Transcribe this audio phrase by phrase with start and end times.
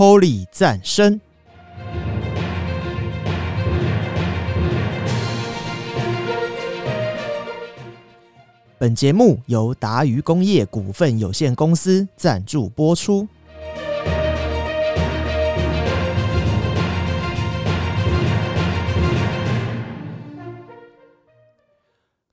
[0.00, 1.20] Holy 赞声。
[8.78, 13.28] 本节目由达渝工业股份有限公司赞助播出。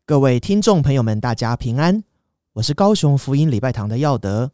[0.06, 2.02] 各位听众朋友们，大家平安，
[2.54, 4.54] 我是高雄福音礼拜堂的耀德，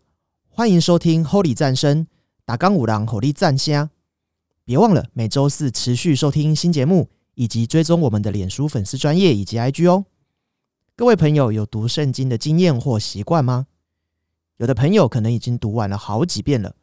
[0.50, 2.08] 欢迎收听 Holy 赞声，
[2.46, 3.90] 打钢五郎火力赞虾。
[4.66, 10.06] 别忘了每周四持续收听新节目，以及追踪我们的脸书粉丝专业以及 IG 哦。
[10.96, 13.68] 各位朋友有读圣经的经验或习惯吗？
[14.58, 16.76] 有的朋友可能已经读完了好几遍了，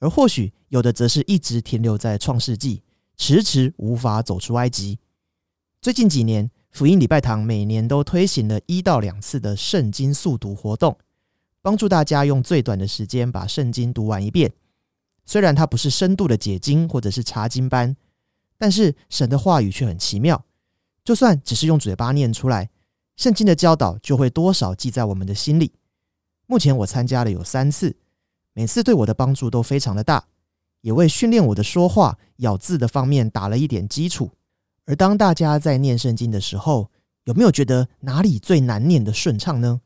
[0.00, 2.82] 而或许有的则是一直停留在创世纪，
[3.16, 4.98] 迟迟无法走出埃及。
[5.80, 6.50] 最近几年。
[6.70, 10.98] 福音礼拜堂每年都推行了一到两次的圣经速读活动，
[11.62, 14.52] 帮助大家用最短的时间把圣经读完一遍。
[15.24, 17.96] 虽然它不是深度的解经或者是查经班，
[18.58, 20.44] 但是神的话语却很奇妙。
[21.04, 22.70] 就算只是用嘴巴念出来，
[23.16, 25.72] 圣经的教导就会多少记在我们的心里。
[26.46, 27.96] 目前我参加了有三次，
[28.52, 30.24] 每次对我的帮助都非常的大，
[30.80, 34.30] 也为训练我的说话咬字的方面打了一点基础。
[34.86, 36.90] 而当大家在念圣经的时候，
[37.24, 39.80] 有没有觉得哪里最难念的顺畅呢？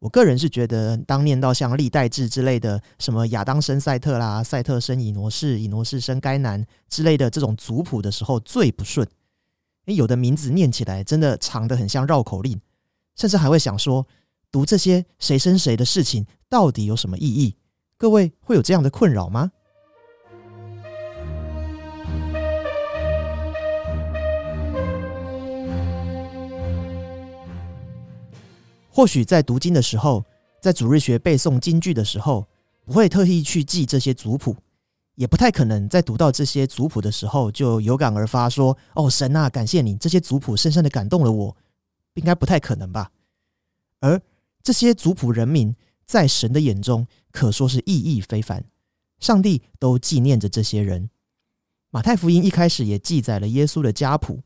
[0.00, 9.06] 我个人是觉得，当念到像历代志之类的，什么亚当生赛特啦，赛特生以挪士，以挪士生该男之类的这种族谱的时候最不顺。
[9.86, 12.60] 诶，有的名字念起来真的长得很像绕口令，
[13.16, 14.06] 甚至还会想说，
[14.52, 17.56] 读这些谁生谁的事情到底有什么意义？
[17.96, 19.50] 各位会有这样的困扰吗？
[28.98, 30.24] 或许在读经的时候，
[30.60, 32.44] 在主日学背诵经句的时候，
[32.84, 34.56] 不会特意去记这些族谱，
[35.14, 41.56] 也不太可能在读到这些族谱的时候就有感而发说：“哦，神啊，感谢你，这些族谱深深的感动了我。”
[42.14, 43.12] 应该不太可能吧？
[44.00, 44.20] 而
[44.64, 45.72] 这些族谱人民
[46.04, 48.64] 在神的眼中可说是意义非凡，
[49.20, 51.08] 上帝都纪念着这些人。
[51.90, 54.40] 马太福音一开始也记载了耶稣的家谱，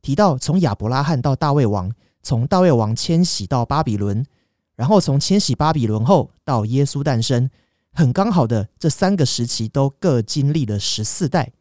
[0.00, 1.92] 提到从亚伯拉罕到大卫王。
[2.26, 4.26] 从大卫王迁徙到巴比伦，
[4.74, 7.48] 然后从迁徙巴比伦后到耶稣诞生，
[7.92, 11.52] 很刚好的这三个时期都各经历了十四代，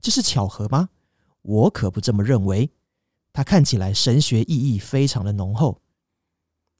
[0.00, 0.88] 这是巧合吗？
[1.42, 2.72] 我可不这么认为。
[3.32, 5.80] 它看起来神学意义非常的浓厚。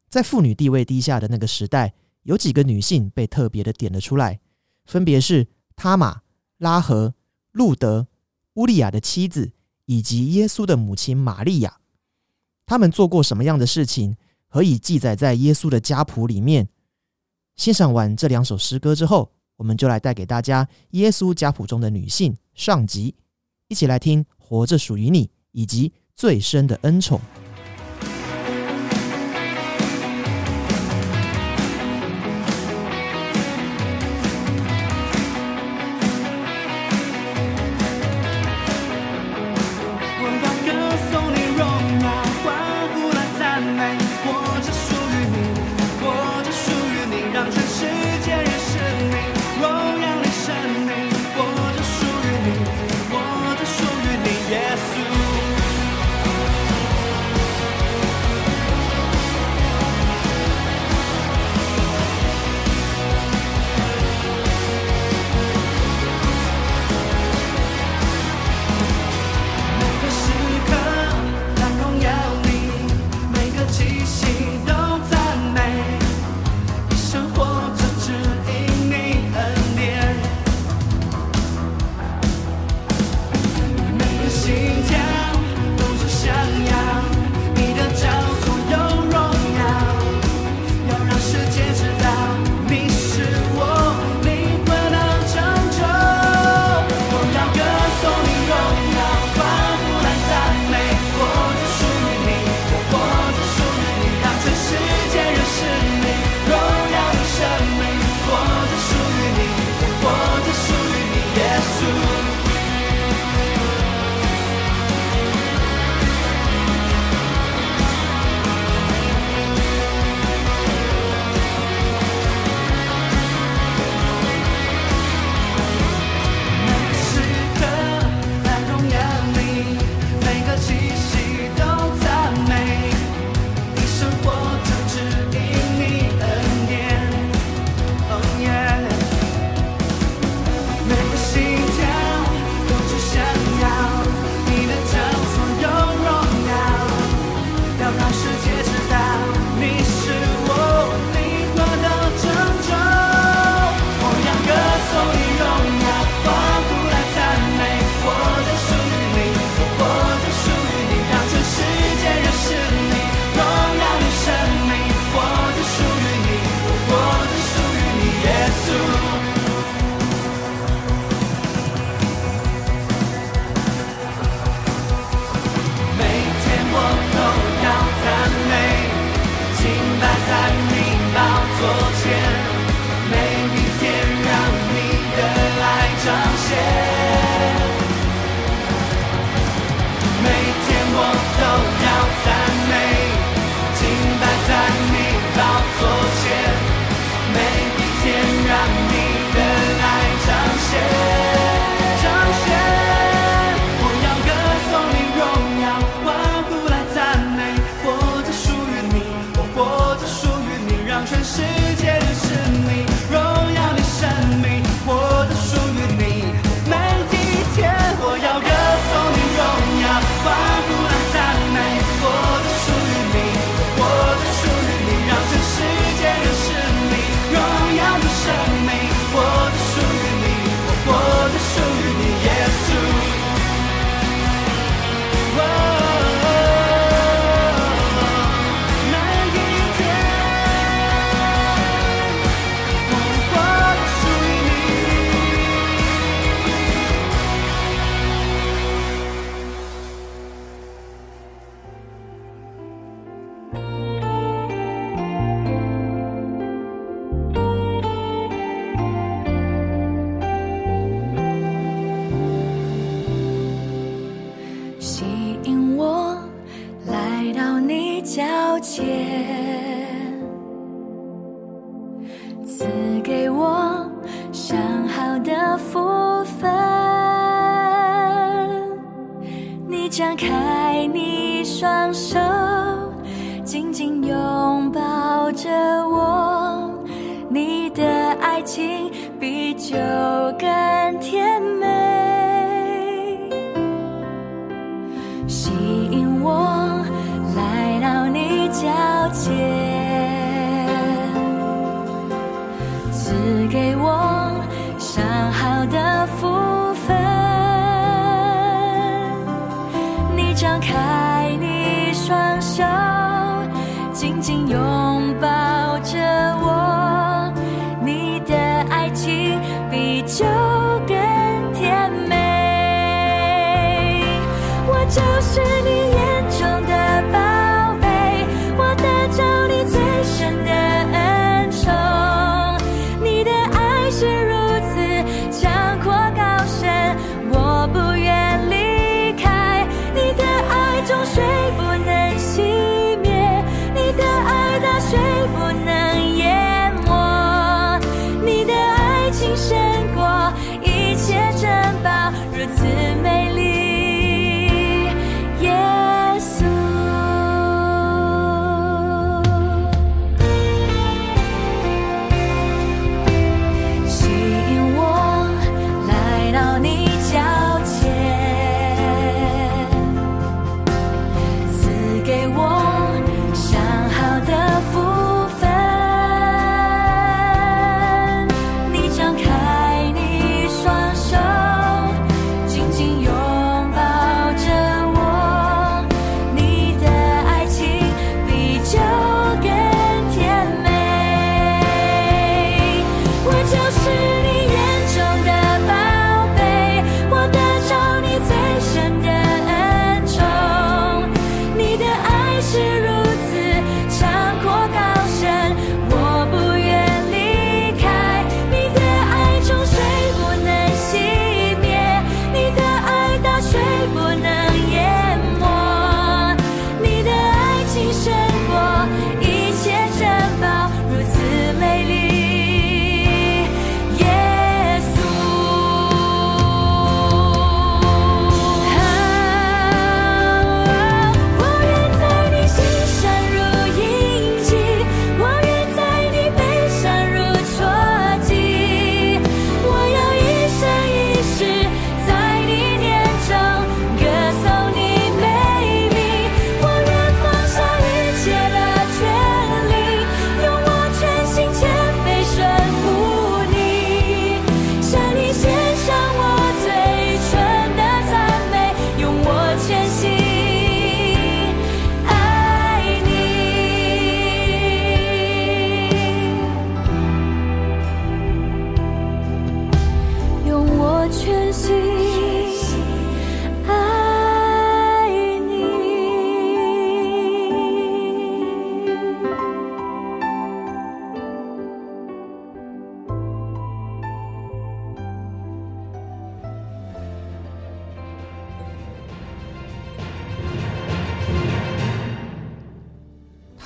[0.09, 4.41] 在妇女地位低下的那个时代，有几个女性被特别的点了出来，
[4.87, 6.23] 分别是他玛、
[6.59, 7.15] 拉合、
[7.53, 8.09] 路德、
[8.55, 9.53] 乌利亚的妻子，
[9.85, 11.80] 以及耶稣的母亲玛利亚。
[12.71, 14.17] 他们做过什么样的事情，
[14.49, 16.69] 可以记载在耶稣的家谱里面？
[17.57, 23.17] 欣赏完这两首诗歌之后，我们就来带给大家耶稣家谱中的女性上集，
[23.67, 27.21] 一起来听《活着属于你》以及最深的恩宠。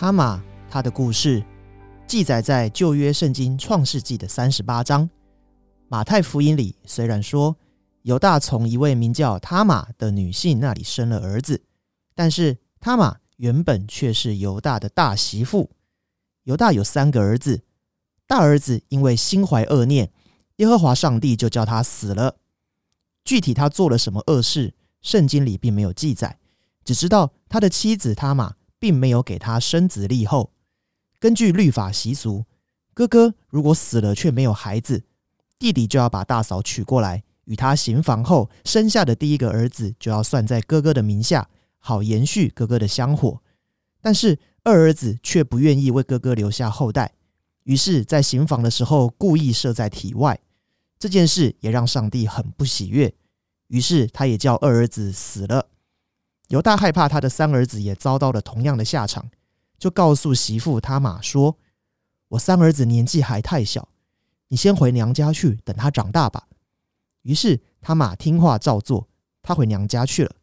[0.04, 1.42] 他玛他的故事
[2.06, 5.08] 记载在旧约圣经创世纪的三十八章。
[5.88, 7.56] 马太福音里虽然说
[8.02, 11.62] 犹大从一位名叫他玛的女性那里生了儿子，
[12.14, 15.70] 但是他玛原本却是犹大的大媳妇。
[16.42, 17.62] 犹大有三个儿子，
[18.26, 20.12] 大儿子因为心怀恶念，
[20.56, 22.37] 耶和华上帝就叫他死了。
[23.25, 26.38] 具体他做了什么恶事，圣经里并没有记载，
[26.84, 30.52] 只知道他的妻子他玛并没有给他生子立后。
[31.18, 32.44] 根据律法习俗，
[32.92, 35.04] 哥哥如果死了却没有孩子，
[35.58, 41.48] 弟弟就要把大嫂娶过来，与他行房后生下的第一个儿子就要算在哥哥的名下，
[41.78, 43.40] 好延续哥哥的香火。
[44.02, 47.14] 但是二儿子却不愿意为哥哥留下后代，
[47.62, 50.38] 于是，在行房的时候故意设在体外。
[50.98, 53.14] 这件事也让上帝很不喜悦，
[53.68, 55.68] 于是他也叫二儿子死了。
[56.48, 59.30] 犹大害怕他的三儿子也遭到了同样的下场，
[59.78, 61.58] 就告诉媳妇他玛说
[62.28, 63.88] ：“我三儿子年纪还太小，
[64.48, 66.48] 你先回娘家去，等他长大吧。”
[67.22, 69.08] 于是他玛听话照做，
[69.42, 70.34] 他回娘家去了。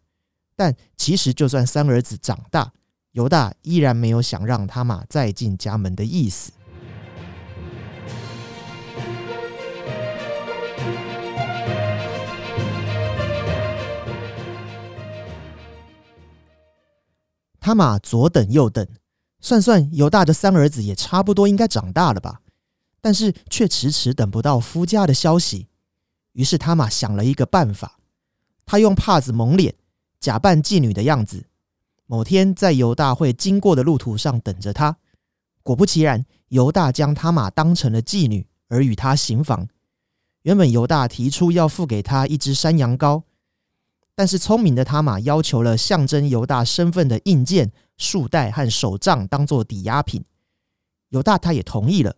[0.56, 2.74] 但其实，就算三儿子长大，
[3.12, 6.52] 犹大依然没有想让他玛再进家门的意思。
[17.62, 18.86] 他玛左等右等，
[19.40, 22.42] 算算犹大的三儿子也差不多应该长大了吧，
[23.00, 25.68] 但是却迟迟等不到夫家的消息。
[26.34, 28.00] 于是他玛想了一个办法，
[28.66, 29.76] 他用帕子蒙脸，
[30.20, 31.46] 假扮妓女的样子。
[32.08, 34.98] 某天在犹大会经过的路途上等着他。
[35.62, 39.68] 果不其然，犹大将他玛当成了妓女而与他行房。
[40.42, 43.22] 原本犹大提出要付给他一只山羊羔。
[44.22, 50.24] 但是聪明的他玛要求了象征犹大身份的印鉴、束带和手杖当做抵押品，
[51.10, 52.16] 犹大他也同意了。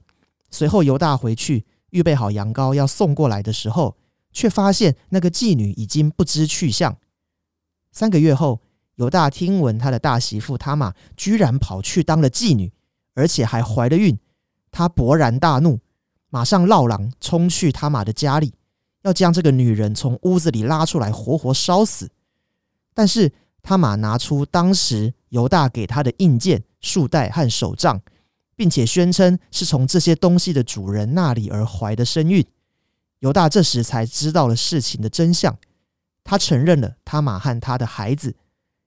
[0.51, 3.95] 随后犹大回去预备好羊羔要送过来的时候，
[4.33, 6.97] 却发现那个妓女已经不知去向。
[7.93, 8.59] 三个月后，
[8.95, 12.73] 犹大听闻他的大媳妇他玛居然跑去当了妓女，
[13.15, 14.19] 而且还怀了孕，
[14.71, 15.79] 他勃然大怒，
[16.29, 18.51] 马上绕狼冲去他玛的家里。
[19.03, 22.09] 要将这个女人从屋子里拉出来，活活烧死。
[22.93, 23.31] 但是
[23.61, 28.01] 他玛拿出当时犹大给他的印件、束带和手杖，
[28.55, 32.45] 并且宣称是从这些东西的主人那里而怀的身孕。
[33.19, 35.57] 犹大这时才知道了事情的真相，
[36.23, 38.35] 他承认了他玛和他的孩子，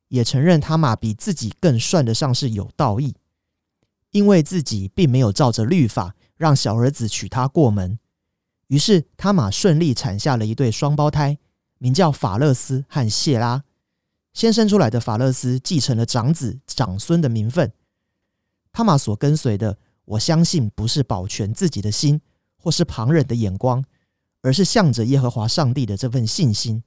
[0.09, 3.15] 也承认他玛比自己更算得上是有道义，
[4.11, 7.99] 因为自己并没有照着律法让小儿子娶她过门。
[8.69, 11.39] 于是，他玛顺利产下了一对双胞胎，
[11.79, 13.63] 名叫法勒斯和谢拉。
[14.33, 17.73] 先生出来的法勒斯继承了长子长孙的名分。
[18.73, 22.21] 他玛所跟随的，我相信不是保全自己的心，
[22.59, 23.85] 或是旁人的眼光，
[24.43, 26.83] 而是向着耶和华上帝的这份信心。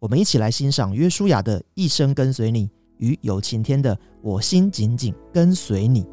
[0.00, 2.68] 我们一起来欣赏约书亚的一生跟随你，
[2.98, 6.04] 与有晴天的我心紧紧跟随你。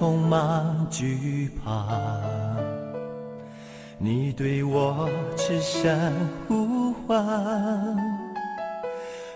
[0.00, 1.86] 来充满惧怕，
[3.98, 6.10] 你对我痴声
[6.48, 7.22] 呼唤，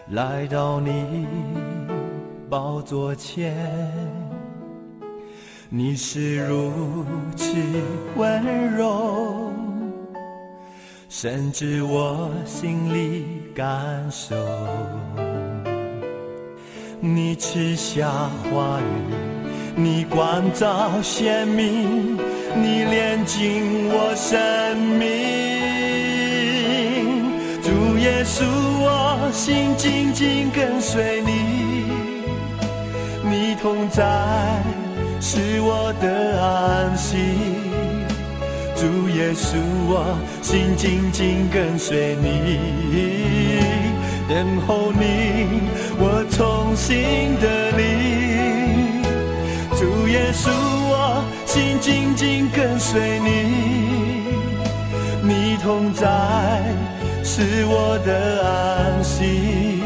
[0.08, 1.26] 来到你
[2.48, 3.54] 宝座前，
[5.68, 7.04] 你是如
[7.36, 7.54] 此
[8.16, 9.52] 温柔。
[11.10, 14.34] 甚至我心里感受，
[17.00, 18.08] 你吃下
[18.50, 19.33] 话语，
[19.76, 22.16] 你光照鲜明，
[22.54, 25.08] 你炼尽我生命。
[27.60, 28.44] 主耶稣，
[28.80, 31.86] 我心紧紧跟随你，
[33.28, 34.04] 你同在
[35.20, 37.16] 是我的安息。
[38.76, 39.56] 主耶稣，
[39.88, 42.60] 我心紧紧跟随你，
[44.28, 48.23] 等候你，我重新的你。
[49.84, 53.28] 主耶稣，我心紧紧跟随你，
[55.22, 56.06] 你同在
[57.22, 59.82] 是我的安息。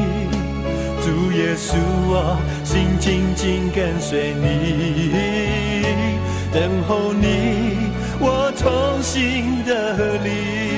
[1.02, 1.74] 主耶稣，
[2.06, 5.10] 我心紧紧跟随你，
[6.52, 7.90] 等候你。
[8.20, 10.77] 我重新的离。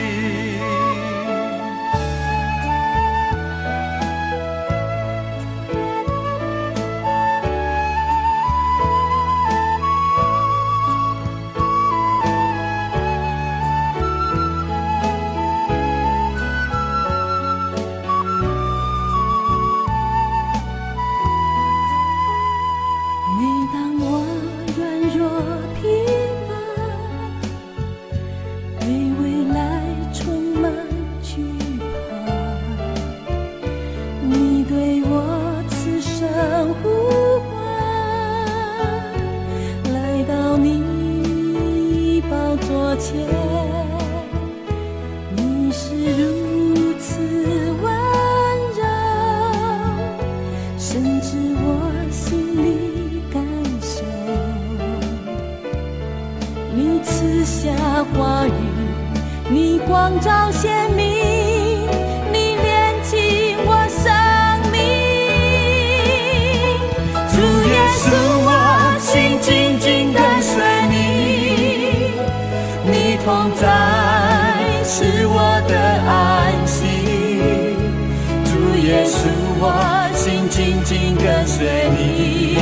[80.41, 81.67] 心紧紧跟随
[81.99, 82.57] 你，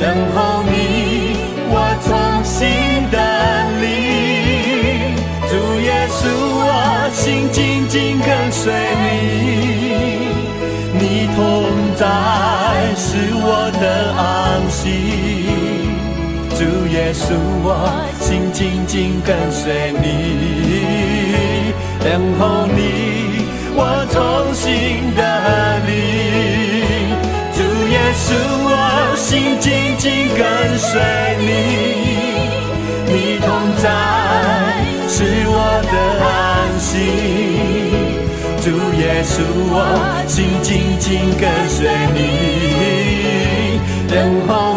[0.00, 1.36] 等候你，
[1.68, 2.08] 我重
[2.42, 2.66] 新
[3.10, 3.16] 的
[3.78, 3.84] 你。
[5.50, 6.22] 主耶稣，
[6.56, 8.72] 我心紧紧跟随
[9.02, 9.04] 你。
[10.98, 11.38] 你同
[11.94, 12.06] 在
[12.96, 13.84] 是我的
[14.16, 14.88] 安息，
[16.56, 17.68] 主耶稣，我
[18.18, 23.44] 心紧紧跟随你，等候你，
[23.76, 26.19] 我重新的你。
[28.10, 30.42] 耶稣，我心紧紧跟
[30.76, 31.00] 随
[31.38, 31.46] 你，
[33.06, 33.86] 你同在
[35.06, 35.54] 是我
[35.86, 35.94] 的
[36.26, 36.28] 安
[36.80, 36.90] 息。
[38.60, 38.66] 主
[38.98, 39.32] 耶稣，
[39.70, 39.76] 我
[40.26, 41.78] 心紧紧跟随
[42.12, 42.18] 你，
[44.08, 44.18] 等
[44.48, 44.69] 候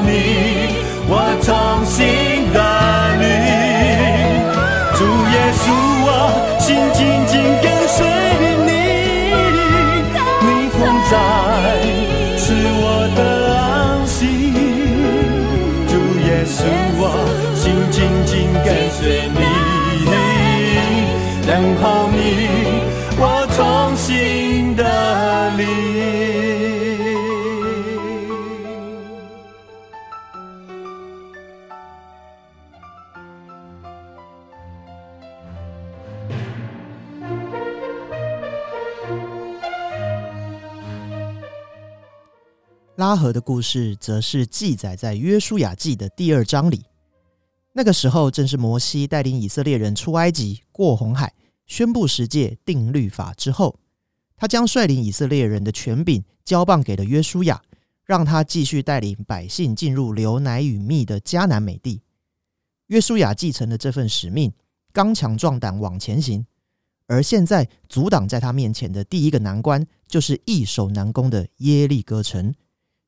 [43.04, 46.86] 拉合的故事则是记载在约书亚记的第二章里。
[47.74, 51.34] 那个时候正是摩西带领以色列人出埃及、过红海、
[51.66, 53.78] 宣布十诫、定律法之后，
[54.38, 57.62] 他将率领以色列人的权柄交棒给了约书亚，
[58.06, 62.00] 让他继续带领百姓进入流奶与蜜的迦南美地。
[62.88, 64.54] 约书亚继承了这份使命，
[64.94, 66.46] 刚强壮胆往前行。
[67.08, 72.56] 而现在阻挡在他面前的第一个难关，就是易守难攻的耶利哥城。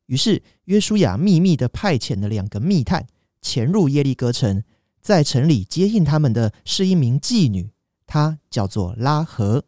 [0.07, 3.07] 于是约书亚秘密的派遣了两个密探
[3.41, 4.63] 潜入耶利哥城
[5.01, 7.71] 在城里接应他们的是一名妓女
[8.05, 9.65] 她叫做拉荷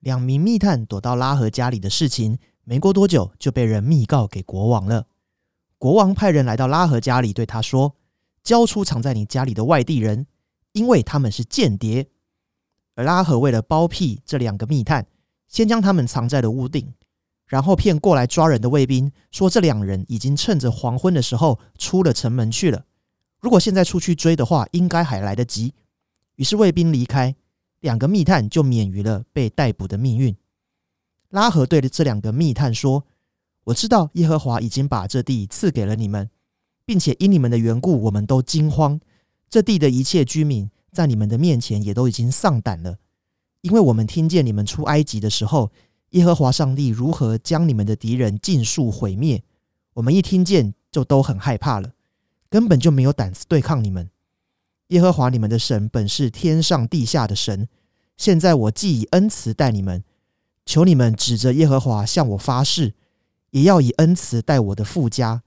[0.00, 5.06] 两名密探躲到拉荷家里的事情没过多久就被人密告给国王了。
[5.78, 7.96] 国王派人来到拉荷家里对他说
[8.42, 10.26] 交出藏在你家里的外地人
[10.72, 12.08] 因为他们是间谍
[12.94, 15.06] 而拉合为了包庇这两个密探，
[15.48, 16.94] 先将他们藏在了屋顶，
[17.46, 22.84] 然后骗过来抓人的卫兵说这两人已经趁着黄昏的时候出了城门去了。
[23.40, 25.74] 如果现在出去追的话，应该还来得及。
[26.36, 27.34] 于是卫兵离开，
[27.80, 30.34] 两个密探就免于了被逮捕的命运。
[31.30, 33.04] 拉合对着这两个密探说
[33.64, 36.30] ：“我知道耶和华已经把这地赐给了你们，
[36.86, 38.98] 并且因你们的缘故，我们都惊慌。
[39.50, 42.98] 这地的一切居民在你们的面前也都已经丧胆了，
[43.62, 45.72] 因为我们听见你们出埃及的时候，
[46.10, 49.42] 耶和华上帝如何将你们的敌人尽数毁灭。
[49.94, 51.92] 我们一听见就都很害怕了，
[52.48, 54.08] 根本就没有胆子对抗你们。
[54.88, 57.68] 耶和华你们的神本是天上地下的神。
[58.16, 60.04] 现在我既以恩慈待你们，
[60.64, 62.94] 求你们指着耶和华向我发誓，
[63.50, 65.42] 也要以恩慈待我的父家，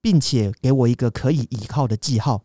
[0.00, 2.44] 并且给我一个可以倚靠的记号，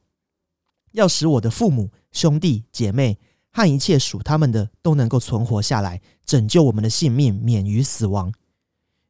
[0.92, 3.18] 要使我的父母、兄弟姐妹
[3.52, 8.34] 和一切属他们的都能够存活下来，拯救我们的性命，免于死亡。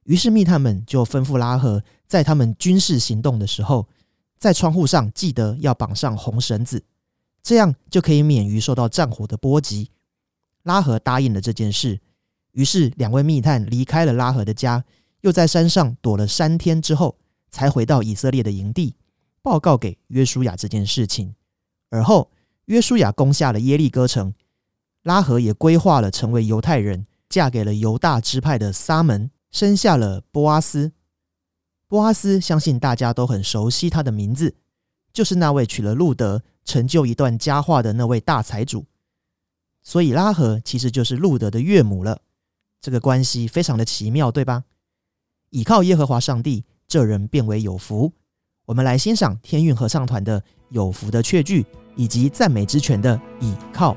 [0.03, 3.87] 于是密探们就吩咐拉合，在他们军事行动的时候，
[4.39, 6.83] 在窗户上记得要绑上红绳子，
[7.43, 9.91] 这样就可以免于受到战火的波及。
[10.63, 11.99] 拉合答应了这件事，
[12.53, 14.83] 于是两位密探离开了拉合的家，
[15.21, 17.17] 又在山上躲了三天之后，
[17.49, 18.95] 才回到以色列的营地，
[19.43, 21.35] 报告给约书亚这件事情。
[21.89, 22.31] 而后，
[22.65, 24.33] 约书亚攻下了耶利哥城，
[25.03, 30.91] 拉合也规划了成为犹太人，嫁给了犹大支派的撒门，生下了波阿斯。
[31.87, 34.55] 波阿斯相信大家都很熟悉他的名字，
[35.11, 38.85] 就是那位娶了路德，成就一段佳话的那位大财主。
[39.83, 42.21] 所以拉合其实就是路德的岳母了，
[42.79, 44.63] 这个关系非常的奇妙，对吧？
[45.49, 48.13] 倚靠耶和华上帝，这人变为有福。
[48.67, 51.63] 我们来欣赏天韵合唱团的《有福的确据》，
[51.95, 53.93] 以及赞美之泉的《倚靠》。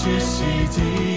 [0.00, 1.09] 宝血洗净，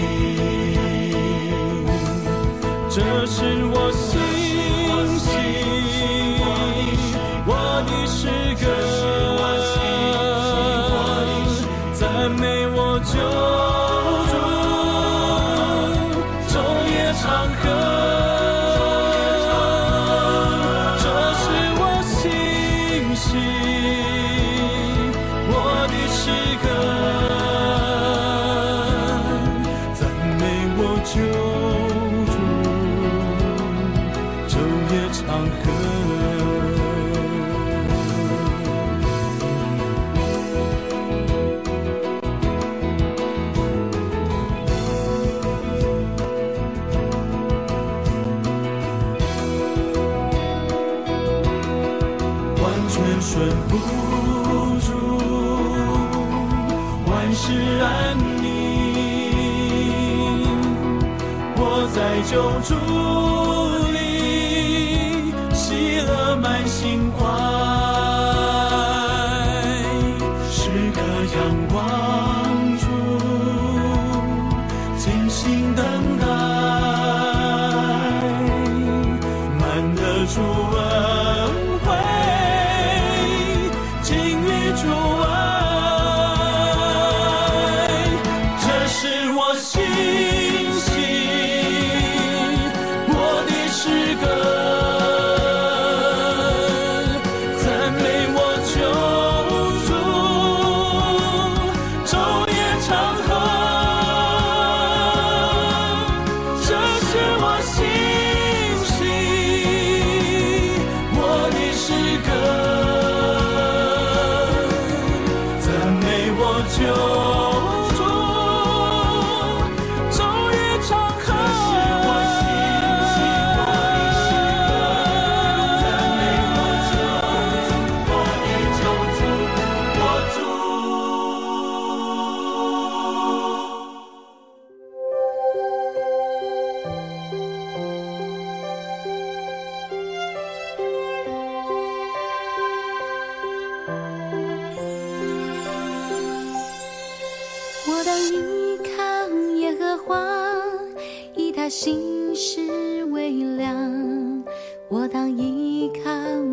[154.88, 156.10] 我当依靠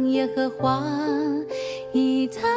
[0.08, 0.82] 耶和华，
[1.91, 2.48] 以他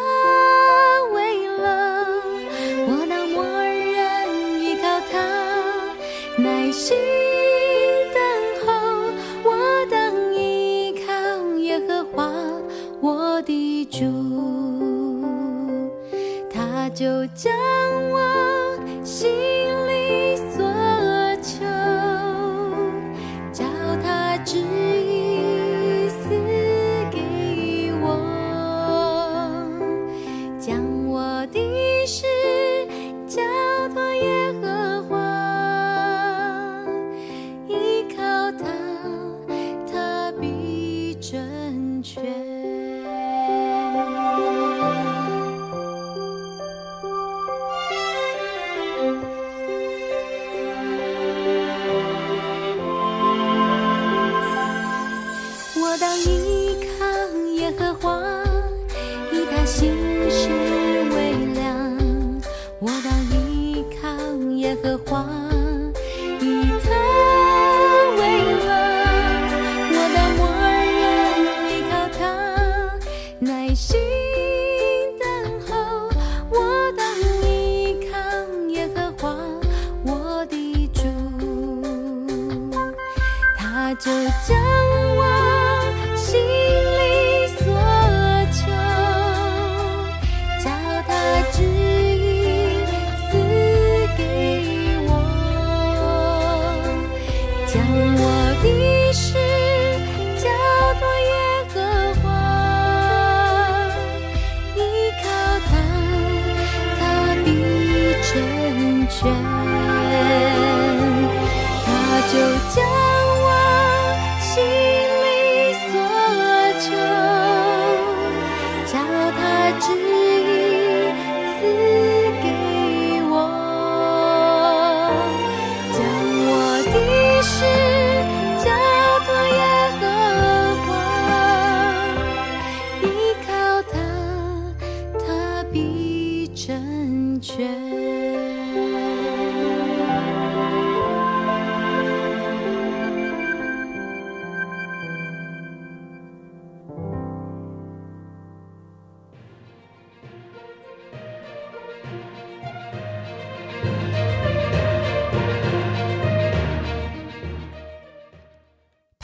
[73.75, 73.99] 耐心
[75.19, 76.09] 等候。
[76.49, 77.05] 我当
[77.43, 78.17] 依靠
[78.69, 79.35] 耶和华，
[80.05, 81.03] 我的主。
[83.59, 84.13] 他就
[84.47, 84.64] 将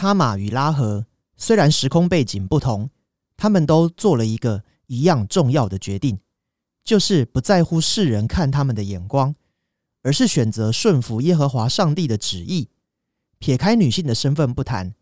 [0.01, 1.05] 他马与拉合
[1.37, 2.89] 虽然时空背景不同，
[3.37, 6.21] 他们都做了一个一样重要的决定，
[6.83, 9.35] 就是不在乎世人看他们的眼光，
[10.03, 12.71] 而是选择顺服耶和华上帝的旨意。
[13.39, 14.95] 撇开女性的身份不谈，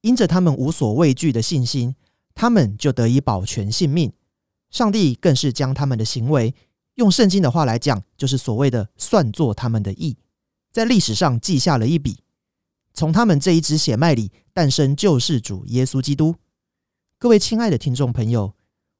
[0.00, 1.94] 因着他们无所畏惧的信心，
[2.34, 4.10] 他们就得以保全性命。
[4.70, 6.54] 上帝更是将他们的行为，
[6.94, 10.16] 用圣经的话来讲，就是所谓的算作他们的义，
[10.72, 12.20] 在历史上记下了一笔。
[12.96, 16.34] 从他们这一支血脉里诞生救世主耶稣基督。
[17.18, 18.54] 各位亲爱的听众朋友，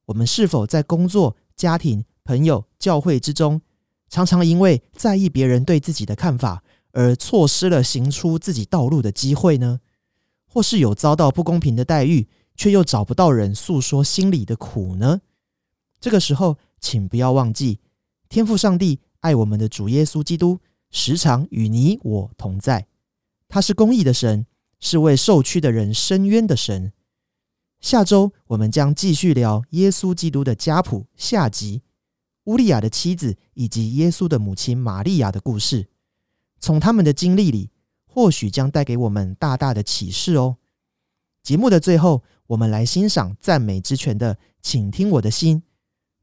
[0.05, 3.59] 我们是否在工作、家庭、朋友、教会之中，
[4.07, 9.79] 常常因为在意别人对自己的看法，而错失了行出自己道路的机会呢？
[10.45, 15.21] 或是有遭到不公平的待遇，却又找不到人诉说心里的苦呢？
[15.99, 17.79] 这个时候，请不要忘记，
[18.29, 20.59] 天父上帝爱我们的主耶稣基督，
[20.91, 22.85] 时常与你我同在。
[23.49, 24.45] 他是公义的神，
[24.79, 26.93] 是为受屈的人伸冤的神。
[27.79, 31.83] 下周我们将继续聊耶稣基督的家谱下集，
[32.45, 35.87] 乌利亚的妻子以及耶稣的母亲玛利亚的故事。
[36.59, 37.69] 从他们的经历里，
[38.05, 40.57] 或许将带给我们大大的启示哦。
[41.43, 45.61] 节目的最后，我们来欣赏赞美之泉的《请听我的心》，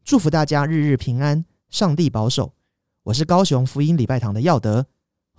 [0.05, 2.53] 祝福大家日日平安，上帝保守。
[3.05, 4.89] 我是高雄福音礼拜堂的耀德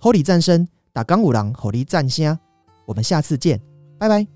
[0.00, 0.66] ，Holy 战声。
[0.96, 2.38] 打钢五郎火力赞声，
[2.86, 3.60] 我们下次见，
[3.98, 4.35] 拜拜。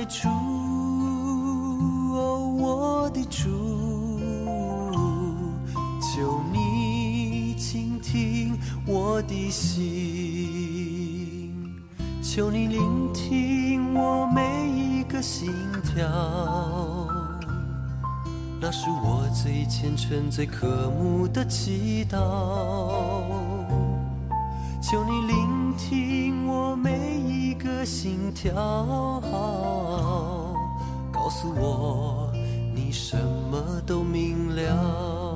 [0.00, 0.30] 爱主，
[2.14, 3.50] 哦，我的主，
[6.00, 11.52] 求你倾听我的心，
[12.22, 15.52] 求你聆听我每一个心
[15.84, 16.02] 跳。
[18.58, 22.16] 那是我最虔诚、最渴慕的祈祷。
[24.80, 25.39] 求你聆
[27.62, 28.54] 个心跳，
[31.12, 32.32] 告诉我
[32.74, 33.16] 你什
[33.50, 35.29] 么都明了。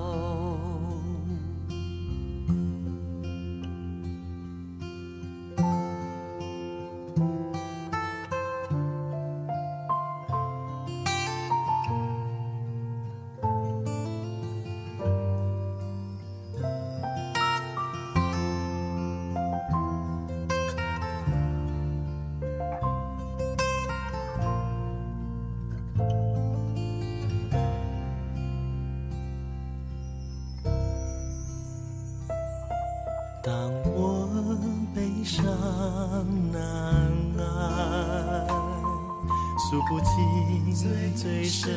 [40.84, 41.72] 尽最深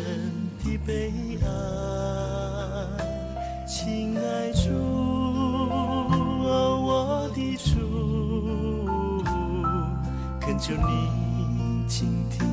[0.61, 1.47] 的悲哀。
[3.65, 4.67] 亲爱主，
[6.43, 9.23] 哦我的主，
[10.41, 12.45] 恳求你倾听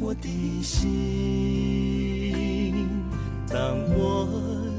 [0.00, 0.74] 我的心。
[3.48, 3.56] 当
[3.96, 4.26] 我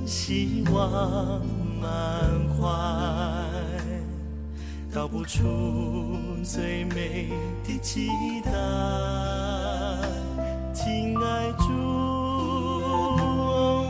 [0.06, 1.42] 希望
[1.80, 1.90] 满
[2.60, 2.68] 怀，
[4.94, 7.30] 道不出最美
[7.64, 8.10] 的期
[8.44, 9.47] 待。
[11.58, 11.64] 主，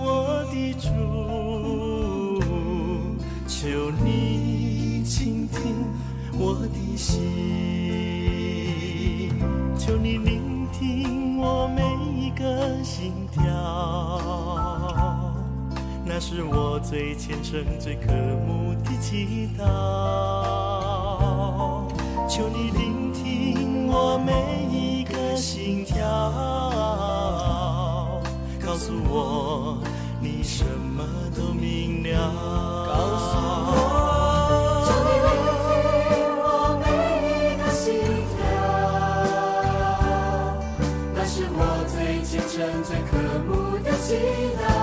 [0.03, 0.87] 我的主，
[3.47, 5.55] 求你倾听
[6.39, 7.21] 我的心，
[9.77, 11.81] 求你聆听我每
[12.19, 13.43] 一个心跳。
[16.05, 18.11] 那是我最虔诚、最渴
[18.47, 19.63] 慕的祈祷。
[22.27, 24.31] 求你聆听我每
[29.17, 29.79] 我
[30.19, 31.03] 你什么
[31.35, 32.85] 都明了。
[32.85, 33.33] 告诉
[33.71, 33.73] 我，
[34.85, 35.29] 求你聆
[36.05, 36.45] 听我
[36.83, 36.85] 每
[37.33, 37.85] 一个心
[38.31, 38.37] 跳，
[41.15, 43.11] 那是我最虔诚、最渴
[43.47, 43.49] 慕
[43.83, 44.07] 的祈
[44.61, 44.76] 祷。